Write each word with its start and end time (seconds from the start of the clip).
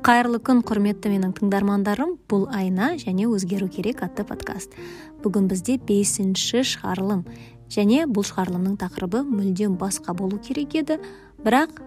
кайырлуу 0.00 0.40
күн 0.40 0.62
курметтүү 0.64 1.12
менин 1.12 1.32
тыңдармандарым. 1.36 2.16
Бул 2.30 2.46
айна 2.54 2.94
және 3.00 3.26
өзгерүү 3.28 3.68
керек 3.74 4.02
атты 4.06 4.24
подкаст. 4.24 4.72
Бүгүн 5.20 5.48
бизде 5.50 5.76
бешинчи 5.76 6.62
чыгарылым 6.64 7.26
және 7.70 8.06
бул 8.06 8.24
чыгарылымдын 8.24 8.78
такырыбы 8.80 9.22
мүлдөм 9.28 9.76
башка 9.78 10.14
болуу 10.14 10.40
керек 10.40 10.74
эди 10.80 10.98
бирак 11.44 11.82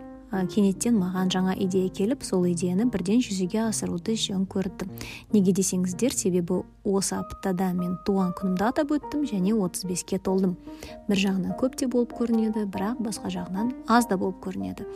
кенеттен 0.50 0.98
мага 0.98 1.26
жаңа 1.30 1.54
идея 1.66 1.90
келип 1.94 2.24
сол 2.26 2.46
идеяны 2.50 2.88
бирден 2.90 3.22
жүзүгө 3.22 3.68
асырууду 3.68 4.16
жөн 4.18 4.48
көрдүм 4.50 4.90
неге 5.34 5.54
десеңиздер 5.54 6.16
себеби 6.18 6.64
осы 6.84 7.16
аптада 7.20 7.70
мен 7.78 7.98
туулган 8.08 8.34
күнүмдү 8.40 8.66
атап 8.70 8.94
өттүм 8.98 9.28
және 9.30 9.54
отуз 9.54 9.86
беске 9.86 10.18
толдум 10.18 10.56
бир 11.10 11.22
жагынан 11.22 11.54
көп 11.60 11.78
да 11.78 11.88
болуп 11.88 12.18
көрүнөдү 12.18 12.66
бирок 12.66 13.02
башка 13.06 13.30
жагынан 13.30 13.74
аз 13.88 14.10
да 14.10 14.18
болуп 14.18 14.42
көрүнөдү 14.46 14.88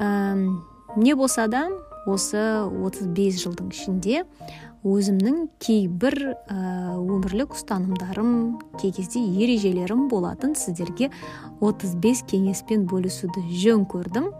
эмне 0.00 1.14
болсо 1.16 1.48
да 1.48 1.68
осы 2.06 2.40
отуз 2.86 3.06
беш 3.16 3.42
жылдын 3.42 3.70
ичинде 3.74 4.24
өзүмдүн 4.86 5.48
кей 5.58 5.86
бир 5.90 6.14
өмүрлүк 6.46 7.56
устанымдарым 7.58 8.58
кей 8.80 8.92
кезде 8.94 9.20
эрежелерим 9.20 10.06
болатын 10.08 10.54
отуз 11.60 11.94
беш 11.98 12.22
кеңеспен 12.30 12.86
бөлүшүүдү 12.86 13.46
жөн 13.62 13.86
көрдүм 13.90 14.30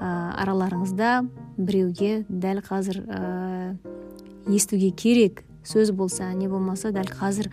араларыңызда 0.00 1.10
бирөөгө 1.58 2.24
дал 2.28 2.62
азыр 2.70 3.02
эстүүгө 4.48 4.90
керек 4.96 5.44
сөз 5.64 5.92
болсо 5.92 6.30
не 6.32 6.48
болмосо 6.48 6.92
дал 6.92 7.08
азыр 7.20 7.50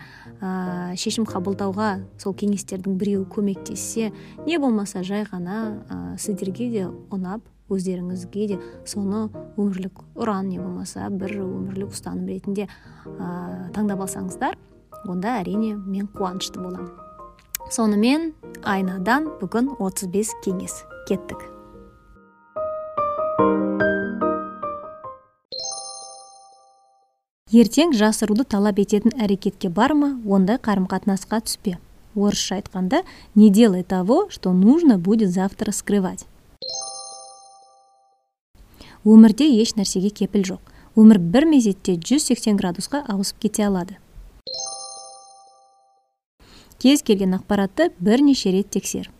чечим 0.96 1.24
кабылдауга 1.26 2.02
сол 2.18 2.34
кеңестердин 2.34 2.98
бирөө 3.00 3.28
көмөктешсе 3.32 4.12
не 4.46 4.58
болмосо 4.58 5.02
жай 5.02 5.24
гана 5.30 6.16
сиздерге 6.18 6.70
да 6.70 7.40
унап 7.72 7.80
өздөрүңүзгө 7.80 8.46
да 8.50 8.56
сону 8.84 9.30
өмүрлүк 9.56 10.02
уран 10.16 10.50
же 10.50 10.60
болмосо 10.60 11.08
бир 11.10 11.32
өмүрлүк 11.40 11.92
устаным 11.92 12.28
иретинде 12.28 12.68
тандап 13.72 14.00
алсаңыздар 14.00 14.56
анда 15.08 15.38
әрине 15.40 15.76
мен 15.76 16.06
кубанычтуу 16.06 16.62
болом 16.62 16.90
сонумен 17.70 18.32
айнадан 18.62 19.28
отуз 19.40 20.08
беш 20.08 20.28
кеңес 20.44 20.84
кеттик 21.08 21.48
эртең 27.52 27.92
жасырууду 27.92 28.44
талап 28.44 28.78
этетін 28.78 29.12
аракетке 29.20 29.68
барма 29.68 30.18
ондай 30.26 30.58
карым 30.58 30.86
катнаска 30.86 31.40
түспө 31.40 31.78
орусча 32.16 32.56
айтканда 32.56 33.02
не 33.34 33.50
делай 33.50 33.82
того 33.82 34.28
что 34.30 34.52
нужно 34.52 34.98
будет 34.98 35.30
завтра 35.30 35.72
скрывать. 35.72 36.26
Өмүрдө 39.04 39.48
эч 39.62 39.74
нерсеге 39.76 40.10
кепил 40.10 40.44
жок 40.44 40.72
өмүр 40.96 41.18
бир 41.18 41.46
мезетте 41.48 41.96
жүз 41.96 42.28
сексен 42.32 42.56
градуска 42.56 43.04
ауысып 43.08 43.38
кете 43.46 43.66
алады. 43.66 43.98
Кез 46.78 47.02
келген 47.02 47.34
акпаратты 47.34 47.92
бир 47.98 48.20
нече 48.20 48.50
ирет 48.50 48.70
текшер 48.70 49.10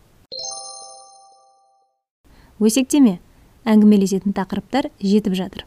өсектеме. 2.63 3.19
Әңгімелесетін 3.63 4.35
тақырыптар 4.35 4.89
жетіп 4.99 5.35
жатыр. 5.39 5.65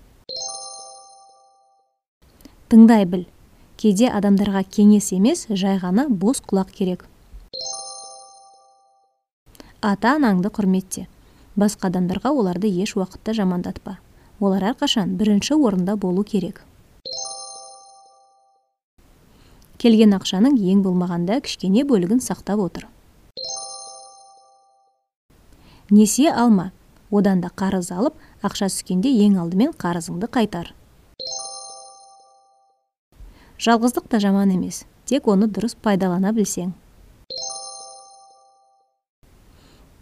Тыңдай 2.69 3.07
біл. 3.09 3.25
Кейде 3.81 4.09
адамдарға 4.13 4.63
кеңес 4.69 5.13
емес 5.17 5.47
жай 5.49 5.79
ғана 5.81 6.07
бос 6.09 6.43
құлақ 6.45 6.73
керек. 6.77 7.05
Ата 9.81 10.17
анаңды 10.17 10.53
құрметте. 10.53 11.07
Басқа 11.57 11.89
адамдарға 11.89 12.33
оларды 12.33 12.69
еш 12.69 12.97
уақытта 12.97 13.37
жамандатпа. 13.37 13.99
Олар 14.41 14.71
әрқашан 14.73 15.17
бірінші 15.17 15.57
орында 15.57 15.97
болу 15.97 16.25
керек. 16.25 16.63
Келген 19.79 20.17
ақшаның 20.17 20.57
ең 20.57 20.83
болмағанда 20.85 21.41
кішкене 21.45 21.85
бөлігін 21.89 22.21
сақтап 22.25 22.61
отыр. 22.61 22.87
Несие 25.91 26.33
алма. 26.33 26.73
Одан 27.11 27.41
да 27.41 27.53
қарыз 27.55 27.93
алып 27.95 28.17
ақша 28.43 28.67
түскенде 28.67 29.13
ең 29.25 29.37
алдымен 29.39 29.77
қарызыңды 29.79 30.27
қайтар. 30.27 30.73
Жалғыздық 33.63 34.09
та 34.11 34.19
жаман 34.21 34.51
емес 34.57 34.83
тек 35.07 35.29
оны 35.31 35.47
дұрыс 35.47 35.77
пайдалана 35.79 36.33
білсең. 36.35 36.73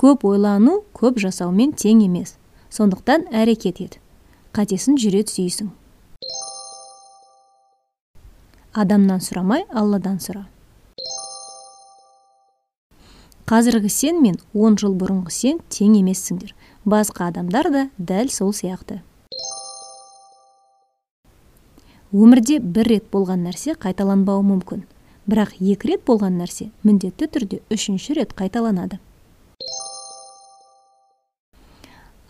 Көп 0.00 0.25
ойлану 0.27 0.81
көп 0.97 1.21
жасаумен 1.21 1.77
тең 1.77 2.00
емес 2.06 2.39
сондықтан 2.73 3.28
әрекет 3.31 3.84
ет. 3.84 4.00
Қатесін 4.54 4.94
жүре 5.03 5.25
түсейсің. 5.26 5.72
Адамнан 8.75 9.19
сұрамай 9.22 9.65
алладан 9.75 10.20
сұра. 10.22 10.44
Қазіргі 13.50 13.91
сен 13.91 14.20
мен 14.22 14.38
он 14.54 14.78
жыл 14.78 14.94
бұрынғы 14.94 15.34
сен 15.34 15.59
тең 15.75 15.97
емессіңдер. 15.98 16.54
Басқа 16.87 17.32
адамдар 17.32 17.70
да 17.75 17.82
дәл 17.98 18.31
сол 18.31 18.54
сияқты. 18.54 19.00
Өмірде 22.14 22.60
бір 22.62 22.93
рет 22.93 23.09
болған 23.10 23.43
нәрсе 23.48 23.75
қайталанбауы 23.75 24.47
мүмкін. 24.53 24.87
Бірақ 25.26 25.56
екі 25.59 25.91
рет 25.91 26.06
болған 26.06 26.38
нәрсе 26.38 26.70
міндетті 26.87 27.26
түрде 27.26 27.60
үшінші 27.75 28.20
рет 28.20 28.38
қайталанады. 28.38 29.00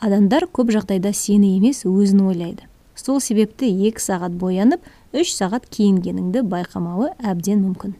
Адамдар 0.04 0.44
көп 0.52 0.68
жағдайда 0.74 1.14
сені 1.16 1.54
емес 1.56 1.84
өзін 1.88 2.26
ойлайды. 2.28 2.66
Сол 2.94 3.22
себепті 3.24 3.70
екі 3.88 4.02
сағат 4.02 4.34
боянып 4.36 4.84
үш 5.16 5.32
сағат 5.32 5.64
киінгеніңді 5.72 6.42
байқамауы 6.50 7.14
әбден 7.24 7.62
мүмкін. 7.64 7.94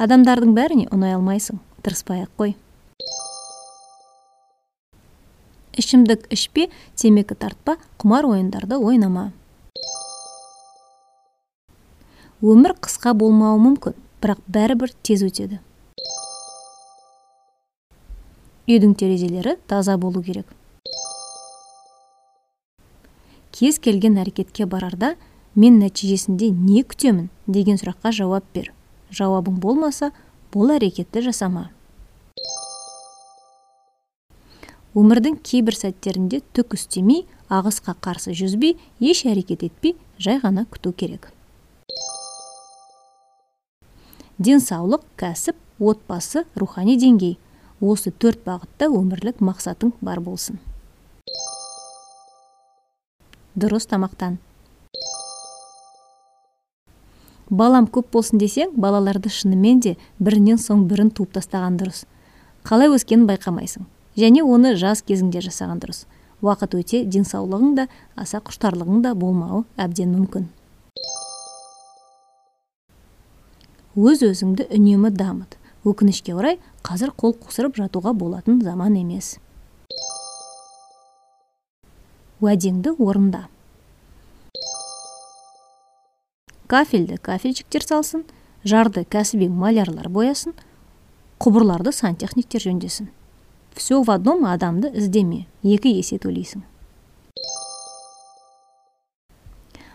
Адамдардың 0.00 0.54
бәріне 0.56 0.86
ұнай 0.94 1.12
алмайсың 1.18 1.60
тырыспай 1.84 2.24
ақ 2.24 2.32
қой. 2.40 2.54
Ішімдік 5.76 6.24
ішпе 6.32 6.70
темекі 6.96 7.36
тартпа 7.36 7.76
құмар 8.00 8.30
ойындарды 8.30 8.80
ойнама. 8.80 9.32
Өмір 12.40 12.78
қысқа 12.80 13.12
болмауы 13.12 13.60
мүмкін 13.68 14.00
бірақ 14.24 14.40
бәрібір 14.48 14.96
тез 15.02 15.26
өтеді. 15.28 15.60
Үйдің 18.68 18.94
терезелері 18.96 19.56
таза 19.68 19.96
болу 19.98 20.22
керек. 20.22 20.46
Кез 23.54 23.78
келген 23.78 24.16
әрекетке 24.18 24.66
барарда 24.66 25.14
мен 25.54 25.78
нәтижесінде 25.78 26.50
не 26.50 26.82
күтемін? 26.82 27.28
деген 27.46 27.76
сұраққа 27.78 28.10
жауап 28.12 28.44
бер. 28.54 28.72
Жауабың 29.14 29.60
болмаса 29.62 30.10
бұл 30.52 30.74
әрекетті 30.74 31.22
жасама. 31.28 31.68
Өмірдің 34.94 35.40
кейбір 35.42 35.74
сәттерінде 35.74 36.40
түк 36.54 36.74
істемей 36.78 37.24
ағысқа 37.50 37.96
қарсы 38.00 38.34
жүзбей 38.34 38.76
еш 39.02 39.24
әрекет 39.26 39.64
етпей 39.66 39.96
жай 40.18 40.38
ғана 40.42 40.66
күту 40.70 40.92
керек. 40.94 41.30
Денсаулық 44.38 45.02
кәсіп 45.18 45.58
отбасы 45.78 46.44
рухани 46.58 46.96
деңгей. 46.98 47.36
Осы 47.84 48.10
төрт 48.10 48.40
бағытта 48.46 48.88
өмірлік 48.88 49.42
мақсатың 49.44 49.92
бар 50.00 50.22
болсын. 50.24 50.58
Дұрыс 53.54 53.86
тамақтан. 53.90 54.38
Балам 57.50 57.86
көп 57.86 58.08
болсын 58.16 58.40
десең 58.40 58.72
балаларды 58.80 59.30
шынымен 59.30 59.82
де 59.84 59.96
бірінен 60.18 60.58
соң 60.58 60.86
бірін 60.88 61.12
туып 61.14 61.36
тастаған 61.36 61.76
дұрыс. 61.78 62.06
Қалай 62.64 62.88
өскенін 62.88 63.28
байқамайсың. 63.28 63.84
Және 64.16 64.42
оны 64.42 64.74
жас 64.80 65.02
кезіңде 65.04 65.42
жасаған 65.44 65.82
дұрыс. 65.84 66.06
Уақыт 66.42 66.74
өте 66.78 67.04
денсаулығың 67.04 67.74
да 67.76 67.88
аса 68.16 68.40
құштарлығың 68.40 69.02
да 69.04 69.14
болмауы 69.14 69.64
әбден 69.76 70.14
мүмкін. 70.16 70.48
Өз 73.94 74.24
өзіңді 74.26 74.66
үнемі 74.74 75.12
дамыт. 75.14 75.58
Өкінішке 75.84 76.34
орай 76.34 76.58
қазір 76.84 77.12
қол 77.16 77.36
қусырып 77.36 77.76
жатуға 77.78 78.14
болатын 78.16 78.60
заман 78.64 78.96
емес. 78.96 79.38
Уәдеңді 82.40 82.96
орында. 82.98 83.46
Кафельді 86.66 87.18
кафельщиктер 87.20 87.84
салсын 87.84 88.24
жарды 88.64 89.04
кәсіби 89.04 89.48
малярлар 89.48 90.08
боясын 90.08 90.56
құбырларды 91.38 91.92
сантехниктер 91.92 92.64
жөндесін. 92.64 93.10
Все 93.74 94.02
в 94.02 94.10
одном 94.10 94.46
адамды 94.46 94.88
іздеме 94.94 95.44
екі 95.62 95.92
есе 95.92 96.16
төлейсің. 96.22 96.62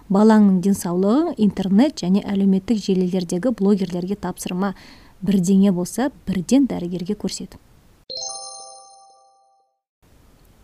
Балаңның 0.09 0.61
денсаулығын 0.65 1.35
интернет 1.37 2.01
және 2.01 2.23
әлеуметтік 2.25 2.81
желілердегі 2.81 3.53
блогерлерге 3.53 4.17
тапсырма 4.17 4.73
бірдеңе 5.21 5.71
болса 5.75 6.11
бірден 6.27 6.67
дәрігерге 6.69 7.15
көрсет. 7.19 7.57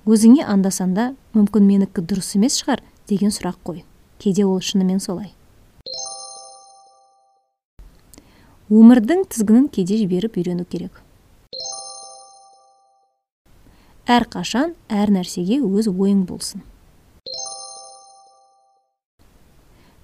Өзіңе 0.05 0.45
анда 0.45 0.69
санда 0.71 1.13
мүмкін 1.33 1.65
менікі 1.65 2.03
дұрыс 2.05 2.35
емес 2.37 2.59
шығар 2.61 2.83
деген 3.09 3.33
сұрақ 3.33 3.57
қой. 3.65 3.81
Кейде 4.21 4.45
ол 4.45 4.61
шынымен 4.61 5.01
солай. 5.01 5.33
Өмірдің 8.69 9.25
тізгінін 9.29 9.67
кейде 9.73 9.97
жіберіп 9.97 10.37
үйрену 10.37 10.65
керек. 10.65 11.01
Әр 14.05 14.27
қашан 14.29 14.75
әр 14.89 15.09
нәрсеге 15.09 15.59
өз 15.65 15.89
ойың 15.89 16.23
болсын. 16.29 16.61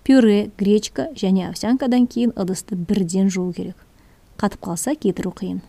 Пюре 0.01 0.49
гречка 0.57 1.11
және 1.13 1.45
овсянкадан 1.51 2.07
кейін 2.09 2.33
ыдысты 2.33 2.75
бірден 2.75 3.29
жуу 3.29 3.53
керек. 3.53 3.77
Қатып 4.41 4.63
қалса 4.65 4.95
кетіру 4.97 5.29
қиын. 5.37 5.59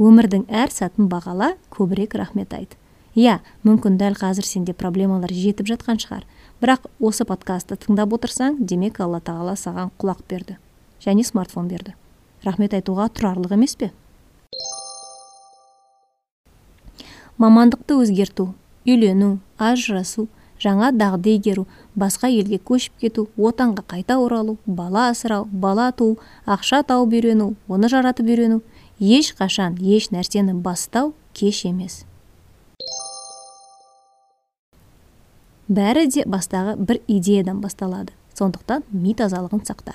Өмірдің 0.00 0.44
әр 0.52 0.72
сәтін 0.72 1.08
бағала 1.08 1.54
көбірек 1.72 2.18
рахмет 2.20 2.52
айт. 2.52 2.76
Иә 3.16 3.38
мүмкін 3.64 3.96
дәл 4.00 4.14
қазір 4.20 4.44
сенде 4.44 4.74
проблемалар 4.76 5.32
жетіп 5.32 5.70
жатқан 5.72 5.98
шығар. 6.00 6.26
Бірақ 6.60 6.84
осы 7.00 7.24
подкастты 7.24 7.78
тыңдап 7.80 8.12
отырсаң 8.12 8.60
демек 8.60 9.00
алла 9.00 9.22
тағала 9.24 9.56
саған 9.56 9.90
құлақ 10.00 10.20
берді 10.28 10.58
және 11.00 11.24
смартфон 11.24 11.68
берді. 11.68 11.94
Рахмет 12.44 12.76
айтуға 12.76 13.08
тұрарлық 13.16 13.56
емес 13.56 13.76
пе? 13.80 13.90
Мамандықты 17.40 17.96
өзгерту 17.96 18.50
үйлену 18.84 19.38
ажырасу 19.56 20.28
жаңа 20.60 20.90
дағды 20.92 21.36
игеру 21.36 21.66
басқа 21.96 22.28
елге 22.28 22.58
көшіп 22.58 23.00
кету 23.00 23.28
отанға 23.36 23.84
қайта 23.94 24.18
оралу 24.20 24.58
бала 24.66 25.08
асырау 25.10 25.46
бала 25.50 25.90
туу 25.92 26.18
ақша 26.46 26.82
тауып 26.86 27.16
үйрену 27.16 27.54
оны 27.68 27.88
жаратып 27.88 28.28
үйрену 28.28 28.60
ешқашан 29.00 29.80
еш 29.80 30.10
нәрсені 30.12 30.54
бастау 30.54 31.14
кеш 31.34 31.64
емес. 31.64 32.04
Бәрі 35.70 36.08
де 36.10 36.24
бастағы 36.26 36.74
бір 36.76 36.98
идеядан 37.06 37.60
басталады. 37.62 38.12
Сондықтан 38.34 38.82
ми 38.90 39.14
тазалығын 39.14 39.62
сақта. 39.68 39.94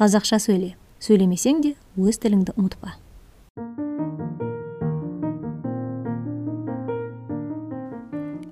Қазақша 0.00 0.38
сөйле. 0.40 0.72
Сөйлемесең 1.00 1.60
де 1.60 1.74
өз 2.00 2.16
тіліңді 2.22 2.54
ұмытпа. 2.56 2.94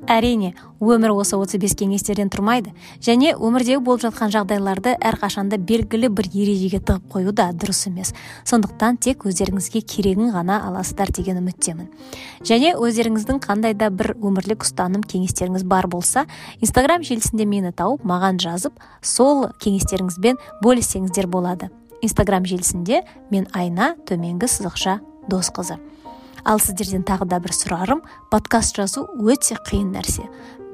Әрине 0.09 0.55
өмір 0.81 1.13
осы 1.19 1.37
35 1.37 1.75
кеңестерден 1.83 2.31
тұрмайды 2.33 2.73
және 3.05 3.35
өмірдегі 3.35 3.81
болып 3.85 4.05
жатқан 4.07 4.33
жағдайларды 4.33 4.95
әрқашанда 4.97 5.59
белгілі 5.69 6.11
бір 6.15 6.29
ережеге 6.33 6.81
тығып 6.81 7.09
қою 7.13 7.35
да 7.37 7.51
дұрыс 7.53 7.85
емес. 7.91 8.15
Сондықтан 8.49 8.99
тек 9.03 9.27
өздеріңізге 9.29 9.83
керегін 9.83 10.33
ғана 10.35 10.61
аласыздар 10.69 11.13
деген 11.15 11.43
үміттемін. 11.43 11.91
Және 12.47 12.75
өздеріңіздің 12.79 13.43
қандай 13.45 13.77
да 13.77 13.91
бір 13.91 14.15
өмірлік 14.17 14.65
ұстаным 14.65 15.05
кеңестеріңіз 15.05 15.67
бар 15.69 15.91
болса 15.91 16.25
инстаграм 16.61 17.03
желісінде 17.03 17.47
мені 17.47 17.75
тауып 17.77 18.07
маған 18.07 18.41
жазып 18.43 18.79
сол 19.03 19.49
кеңестеріңізбен 19.61 20.41
бөліссеңіздер 20.65 21.29
болады. 21.29 21.71
Инстаграм 22.01 22.47
желісінде 22.47 23.03
мен 23.31 23.49
айна 23.53 23.97
төменгі 24.07 24.47
сызықша 24.47 25.01
досқызы. 25.29 25.79
Ал 26.45 26.61
сіздерден 26.63 27.05
тағы 27.07 27.27
да 27.29 27.41
бір 27.43 27.55
сұрарым 27.57 28.03
подкаст 28.31 28.77
жазу 28.79 29.07
өте 29.19 29.57
қиын 29.69 29.93
нәрсе. 29.97 30.27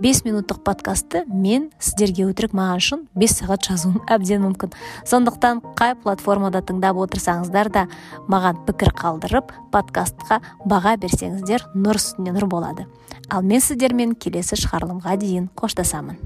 Бес 0.03 0.25
минуттық 0.27 0.65
подкастты 0.67 1.23
мен 1.31 1.69
сіздерге 1.79 2.27
өтірік 2.27 2.55
маған 2.59 2.81
шын 2.83 3.03
бес 3.15 3.37
сағат 3.39 3.63
жазуым 3.69 4.01
әбден 4.11 4.43
мүмкін. 4.43 4.75
Сондықтан 5.07 5.63
қай 5.79 5.95
платформада 6.03 6.65
тыңдап 6.67 6.99
отырсаңыздар 7.05 7.71
да 7.71 7.87
маған 8.27 8.65
пікір 8.67 8.91
қалдырып 8.99 9.55
подкастқа 9.73 10.41
баға 10.67 10.97
берсеңіздер 10.99 11.69
нұр 11.77 12.03
үстіне 12.03 12.35
нұр 12.35 12.49
болады. 12.51 12.89
Ал 13.31 13.47
мен 13.47 13.63
сіздермен 13.63 14.17
келесі 14.19 14.59
шығарылымға 14.59 15.15
дейін 15.23 15.49
қоштасамын. 15.55 16.19